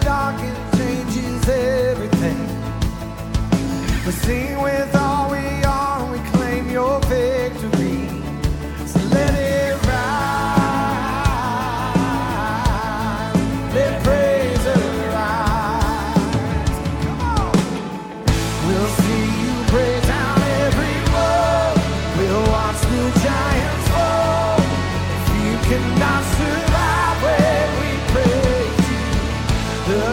dark, 0.00 0.36
it 0.40 0.56
changes 0.76 1.48
everything. 1.48 2.38
We 4.04 4.12
sing 4.12 4.60
with 4.60 5.03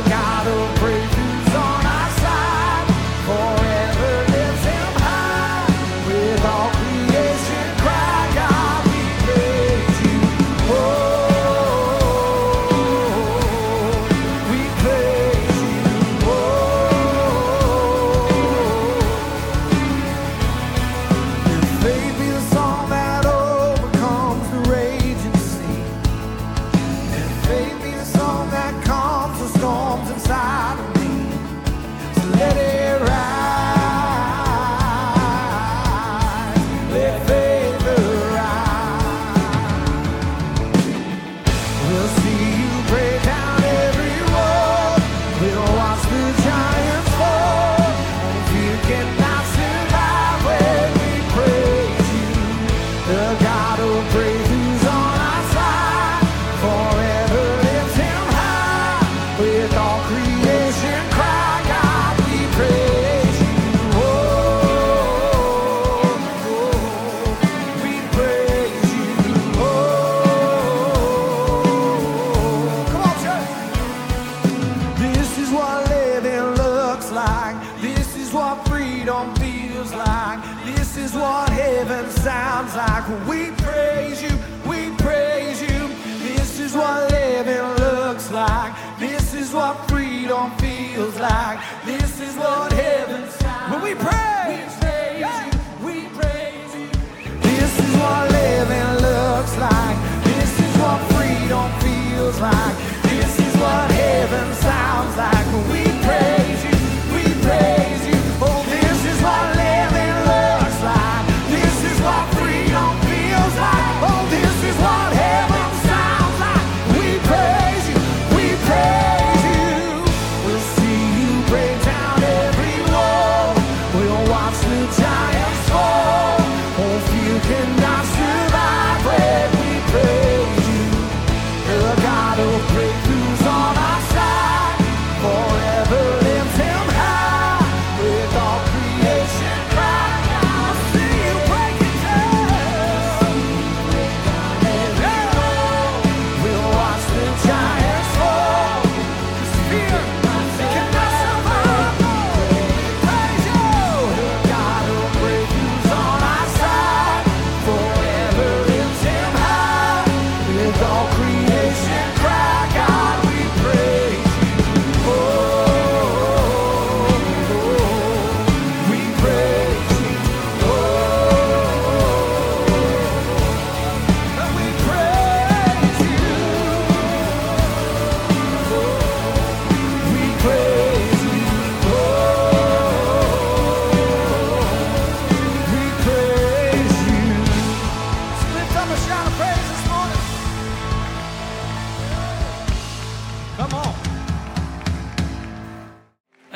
God 0.09 0.47
of 0.47 0.75
praise. 0.77 1.20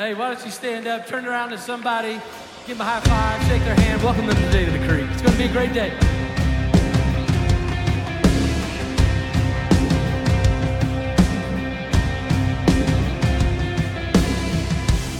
Hey, 0.06 0.14
why 0.14 0.32
don't 0.32 0.44
you 0.44 0.52
stand 0.52 0.86
up, 0.86 1.04
turn 1.08 1.26
around 1.26 1.50
to 1.50 1.58
somebody, 1.58 2.20
give 2.64 2.78
them 2.78 2.82
a 2.82 2.84
high 2.84 3.00
five, 3.00 3.42
shake 3.48 3.64
their 3.64 3.74
hand, 3.74 4.00
welcome 4.04 4.24
them 4.28 4.36
today 4.36 4.64
to 4.64 4.70
the 4.70 4.78
creek. 4.86 5.04
It's 5.10 5.20
going 5.20 5.32
to 5.32 5.38
be 5.38 5.46
a 5.46 5.52
great 5.52 5.72
day. 5.72 5.90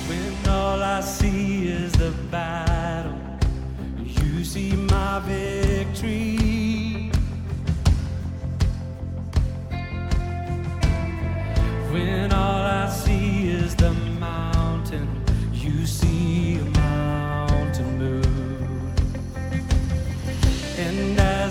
When 0.06 0.48
all 0.48 0.80
I 0.80 1.00
see 1.00 1.66
is 1.66 1.90
the 1.94 2.12
battle, 2.30 3.18
you 4.04 4.44
see 4.44 4.70
my 4.76 5.18
victory. 5.24 7.10
When 11.90 12.32
all 12.32 12.62
I 12.62 12.88
see 12.88 13.48
is 13.48 13.74
the 13.74 13.92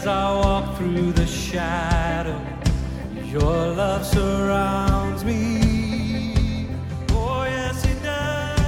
as 0.05 0.09
I 0.09 0.35
walk 0.35 0.77
through 0.77 1.13
the 1.13 1.25
shadow, 1.25 2.39
your 3.23 3.73
love 3.81 4.05
surrounds 4.05 5.23
me. 5.25 6.67
Oh, 7.09 7.43
yes, 7.45 7.83
it 7.85 8.03
does. 8.03 8.59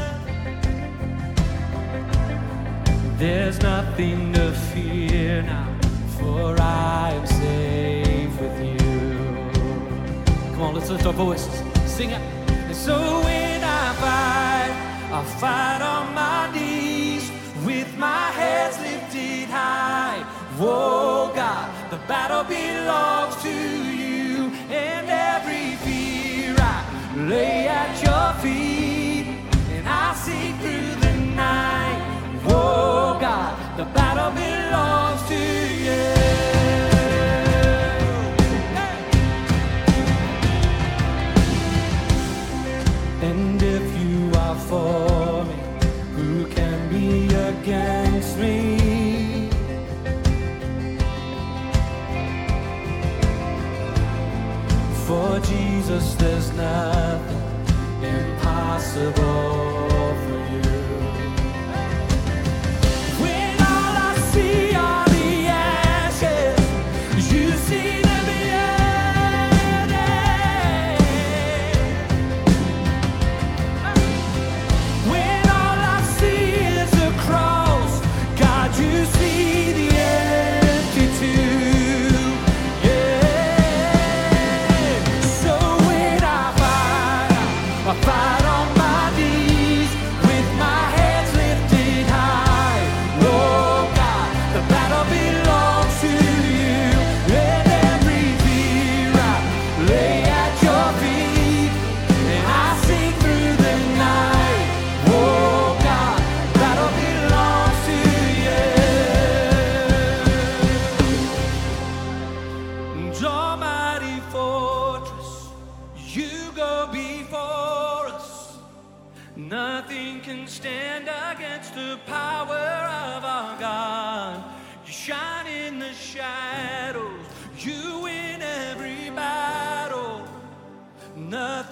There's 3.20 3.62
nothing 3.62 4.34
to 4.34 4.52
fear 4.74 5.44
now, 5.44 5.80
for 6.18 6.60
I 6.60 7.12
am 7.14 7.28
safe 7.28 8.42
with 8.42 8.60
you. 8.60 8.78
Come 10.54 10.62
on, 10.62 10.74
let's 10.74 10.90
lift 10.90 11.06
our 11.06 11.14
voices. 11.14 11.62
Sing 11.86 12.10
it. 12.12 12.22
And 12.50 12.76
so 12.76 12.98
when 13.22 13.64
I 13.64 13.94
fight, 14.04 14.72
I 15.14 15.24
fight 15.40 15.82
on 15.84 16.16
my 16.16 16.52
knees 16.52 17.30
with 17.64 17.96
my 17.96 18.32
heads 18.32 18.80
lifted 18.80 19.50
high. 19.50 20.37
Whoa, 20.60 21.32
God, 21.36 21.92
the 21.92 21.98
battle 22.08 22.44
belongs 22.44 23.36
to 23.44 23.50
you, 23.50 24.52
and 24.72 25.08
every 25.08 25.76
fear 25.86 26.56
I 26.58 26.84
lay 27.16 27.68
at 27.68 28.02
your 28.02 28.34
feet, 28.42 29.28
and 29.76 29.88
I 29.88 30.16
see 30.16 30.54
through 30.54 30.96
the 31.00 31.14
night. 31.36 32.02
Whoa, 32.44 33.20
God, 33.22 33.78
the 33.78 33.86
battle 33.86 34.32
belongs 34.32 35.07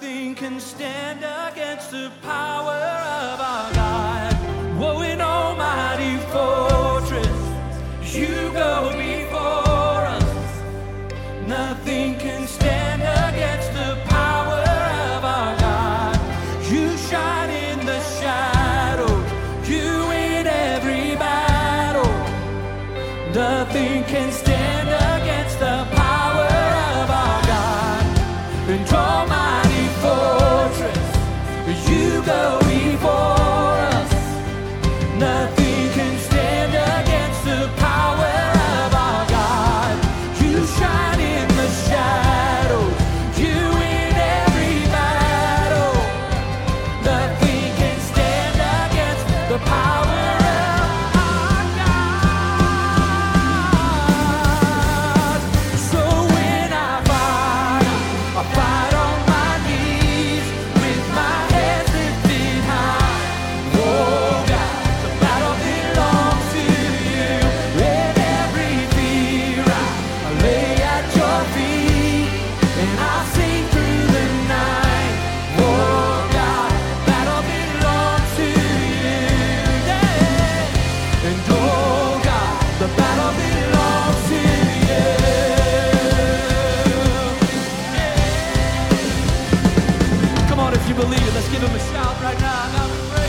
Nothing 0.06 0.36
can 0.36 0.60
stand 0.60 1.18
against 1.50 1.90
the 1.90 2.12
power 2.22 2.80
of 3.24 3.40
our 3.40 3.72
God. 3.74 4.34
Whoa, 4.78 5.00
an 5.00 5.20
almighty 5.20 6.16
fortress, 6.30 7.38
you 8.14 8.52
go 8.52 8.92
before 8.92 10.02
us. 10.16 10.62
Nothing 11.48 12.14
can 12.20 12.46
stand 12.46 13.02
against 13.02 13.72
the 13.72 14.00
power 14.04 14.62
of 15.10 15.24
our 15.24 15.58
God. 15.58 16.16
You 16.70 16.96
shine 17.08 17.50
in 17.50 17.84
the 17.84 18.00
shadows, 18.20 19.26
you 19.68 20.06
win 20.06 20.46
every 20.46 21.16
battle. 21.16 22.14
Nothing 23.34 24.04
can 24.04 24.30
stand 24.30 24.88
against 24.88 25.58
the 25.58 25.84
power 25.96 26.46
of 27.00 27.10
our 27.10 27.42
God. 27.42 28.06
And 28.68 28.86
believe 90.96 91.20
it, 91.20 91.34
let's 91.34 91.48
give 91.50 91.62
him 91.62 91.74
a 91.74 91.78
shout 91.78 92.20
right 92.22 92.40
now. 92.40 93.25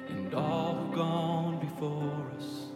And 0.08 0.34
all 0.34 0.76
who've 0.76 0.96
gone 0.96 1.60
before 1.60 2.32
us, 2.38 2.68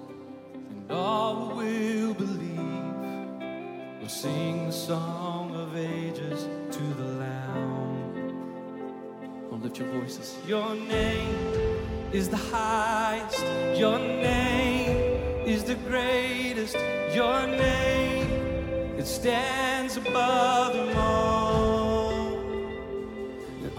and 0.53 0.91
all 0.91 1.35
who 1.45 1.55
will 1.55 2.13
believe, 2.15 4.01
we'll 4.01 4.09
sing 4.09 4.65
the 4.65 4.73
song 4.73 5.55
of 5.55 5.77
ages 5.77 6.49
to 6.71 6.83
the 7.01 7.05
Lamb. 7.23 8.33
On, 9.53 9.61
lift 9.63 9.79
your 9.79 9.87
voices. 9.87 10.35
Your 10.45 10.75
name 10.75 11.37
is 12.11 12.27
the 12.27 12.35
highest. 12.35 13.45
Your 13.79 13.99
name 13.99 15.47
is 15.47 15.63
the 15.63 15.75
greatest. 15.75 16.75
Your 17.15 17.47
name, 17.47 18.99
it 18.99 19.07
stands 19.07 19.95
above 19.95 20.73
them 20.73 20.97
all 20.97 21.48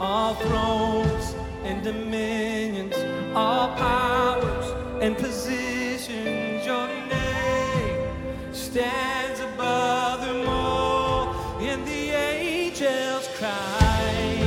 all 0.00 0.34
thrones 0.34 1.34
and 1.62 1.84
dominions, 1.84 2.94
all 3.34 3.68
powers 3.76 4.72
and 5.02 5.14
positions. 5.16 6.64
Your 6.64 6.88
name 6.88 8.54
stands 8.54 9.40
above 9.40 10.22
them 10.22 10.48
all, 10.48 11.34
and 11.60 11.86
the 11.86 12.10
angels 12.12 13.28
cry, 13.36 14.38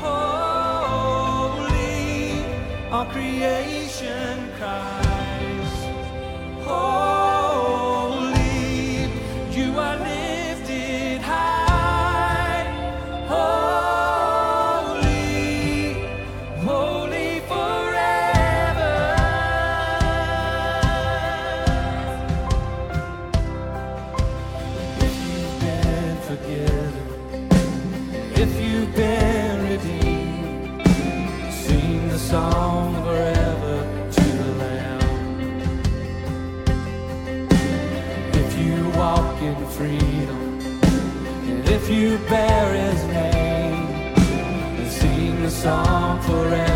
Holy, 0.00 1.20
all 2.90 3.04
creation. 3.06 3.75
forever. 46.22 46.75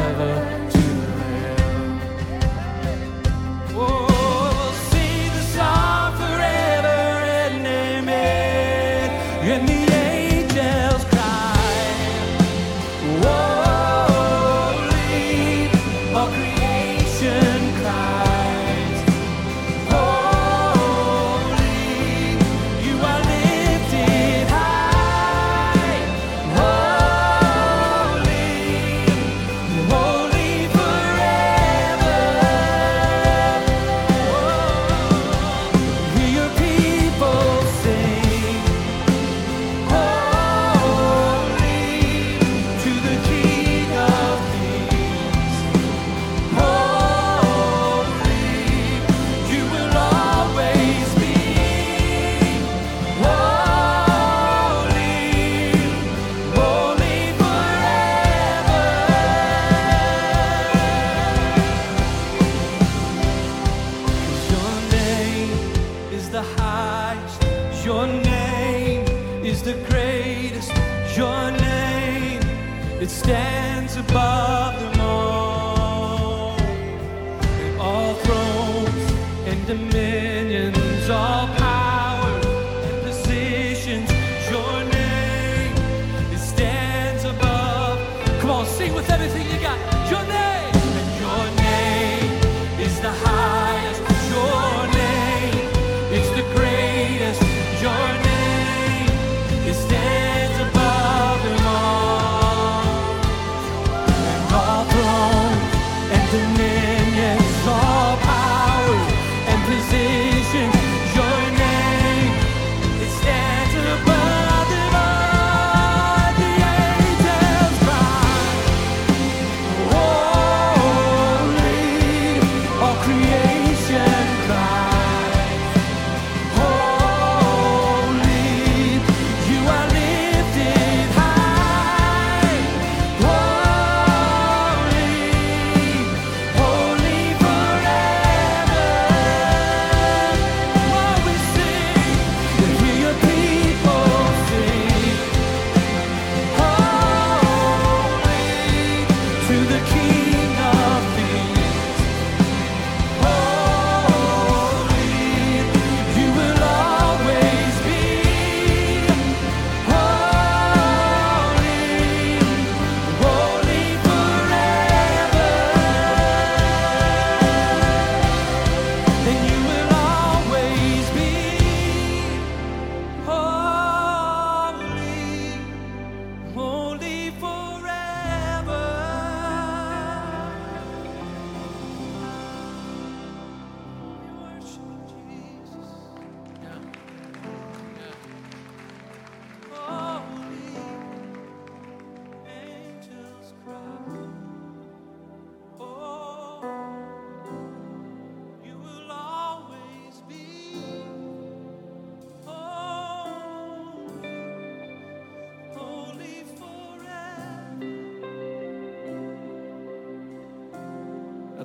stands 73.30 73.96
above. 73.96 74.49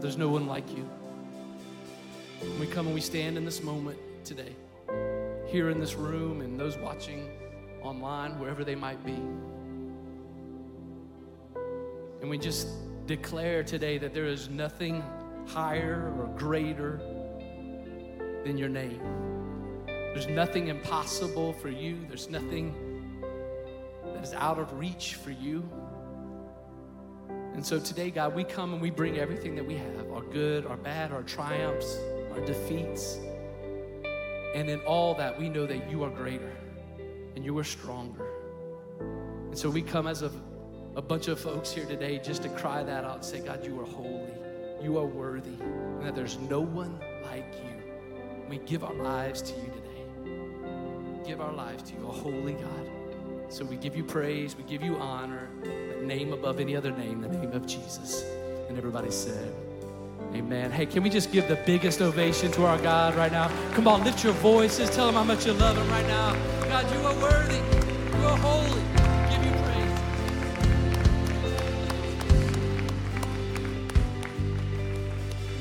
There's 0.06 0.20
no 0.20 0.30
one 0.30 0.46
like 0.46 0.70
you. 0.70 0.88
We 2.60 2.68
come 2.68 2.86
and 2.86 2.94
we 2.94 3.02
stand 3.02 3.38
in 3.38 3.44
this 3.44 3.64
moment 3.64 3.98
today, 4.24 4.56
here 5.48 5.72
in 5.72 5.80
this 5.80 5.96
room, 5.96 6.42
and 6.42 6.60
those 6.60 6.78
watching 6.78 7.28
online, 7.82 8.38
wherever 8.38 8.64
they 8.64 8.76
might 8.76 9.04
be. 9.04 9.18
And 12.22 12.30
we 12.30 12.38
just 12.38 12.68
declare 13.08 13.64
today 13.64 13.98
that 13.98 14.14
there 14.14 14.28
is 14.28 14.48
nothing 14.48 15.04
higher 15.48 16.14
or 16.20 16.28
greater 16.38 17.00
than 18.44 18.60
your 18.60 18.70
name. 18.70 19.02
There's 19.88 20.28
nothing 20.28 20.68
impossible 20.68 21.54
for 21.54 21.70
you, 21.70 22.06
there's 22.08 22.30
nothing 22.30 22.76
that 24.14 24.24
is 24.24 24.34
out 24.34 24.60
of 24.60 24.72
reach 24.78 25.16
for 25.16 25.32
you. 25.32 25.68
And 27.56 27.66
so 27.66 27.80
today, 27.80 28.12
God, 28.12 28.36
we 28.36 28.44
come 28.44 28.74
and 28.74 28.82
we 28.82 28.90
bring 28.90 29.18
everything 29.18 29.56
that 29.56 29.66
we 29.66 29.76
have 29.76 30.12
our 30.12 30.22
good, 30.24 30.66
our 30.66 30.76
bad, 30.76 31.14
our 31.14 31.24
triumphs, 31.24 31.98
our 32.34 32.42
defeats. 32.42 33.18
And 34.54 34.70
in 34.70 34.82
all 34.82 35.16
that, 35.16 35.40
we 35.40 35.48
know 35.48 35.66
that 35.66 35.90
you 35.90 36.04
are 36.04 36.10
greater 36.10 36.52
and 37.34 37.46
you 37.46 37.58
are 37.58 37.64
stronger. 37.64 38.28
And 39.00 39.58
so 39.58 39.70
we 39.70 39.82
come 39.82 40.06
as 40.06 40.22
a, 40.22 40.30
a 40.98 41.02
bunch 41.02 41.30
of 41.30 41.40
folks 41.40 41.72
here 41.72 41.86
today 41.86 42.20
just 42.20 42.44
to 42.44 42.50
cry 42.50 42.84
that 42.84 43.06
out 43.06 43.16
and 43.16 43.26
say, 43.26 43.40
God, 43.40 43.66
you 43.66 43.80
are 43.80 43.86
holy, 43.86 44.34
you 44.84 44.98
are 44.98 45.06
worthy, 45.06 45.56
and 45.62 46.04
that 46.06 46.14
there's 46.14 46.38
no 46.38 46.60
one 46.60 47.00
like 47.24 47.54
you. 47.64 47.94
We 48.50 48.58
give 48.60 48.84
our 48.84 48.94
lives 48.94 49.42
to 49.44 49.54
you 49.54 49.72
today. 49.72 51.26
Give 51.26 51.40
our 51.40 51.54
lives 51.54 51.84
to 51.84 51.94
you, 51.94 52.06
a 52.06 52.12
holy 52.12 52.54
God. 52.54 52.90
So 53.48 53.64
we 53.64 53.78
give 53.78 53.96
you 53.96 54.04
praise, 54.04 54.58
we 54.58 54.64
give 54.64 54.82
you 54.82 54.98
honor, 54.98 55.48
name 56.06 56.34
above 56.34 56.60
any 56.60 56.76
other 56.76 56.92
name, 56.92 57.22
the 57.22 57.28
name 57.28 57.52
of 57.52 57.66
Jesus. 57.66 58.24
And 58.70 58.78
everybody 58.78 59.12
said, 59.12 59.54
Amen. 60.34 60.70
Hey, 60.72 60.86
can 60.86 61.02
we 61.02 61.10
just 61.10 61.32
give 61.32 61.48
the 61.48 61.56
biggest 61.66 62.02
ovation 62.02 62.52
to 62.54 62.66
our 62.66 62.78
God 62.80 63.16
right 63.16 63.32
now? 63.32 63.50
Come 63.74 63.88
on, 63.88 64.04
lift 64.04 64.24
your 64.24 64.34
voices. 64.34 64.90
Tell 64.90 65.08
him 65.08 65.16
how 65.16 65.24
much 65.24 65.46
you 65.46 65.54
love 65.54 65.78
him 65.78 65.88
right 65.90 66.06
now. 66.08 66.34
God, 66.66 66.92
you 66.92 67.00
are 67.08 67.16
worthy. 67.22 67.56
You 67.56 68.26
are 68.26 68.38
holy. 68.38 68.82
Give 69.30 69.46
you 69.46 69.52
praise. 69.64 70.00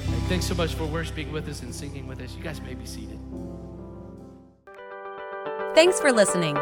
Hey, 0.09 0.29
thanks 0.29 0.47
so 0.47 0.55
much 0.55 0.75
for 0.75 0.87
worshiping 0.87 1.31
with 1.31 1.49
us 1.49 1.63
and 1.63 1.73
singing 1.73 2.09
with 2.09 2.21
us. 2.21 2.35
You 2.35 2.43
guys 2.43 2.61
may 2.61 2.75
be 2.75 2.85
seated. 2.85 3.21
Thanks 5.75 6.01
for 6.01 6.11
listening. 6.11 6.57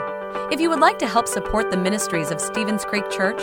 If 0.51 0.61
you 0.61 0.69
would 0.69 0.81
like 0.81 0.99
to 0.99 1.07
help 1.07 1.27
support 1.27 1.71
the 1.71 1.79
ministries 1.79 2.31
of 2.31 2.43
Stevens 2.43 2.85
Creek 2.85 3.09
Church, 3.11 3.43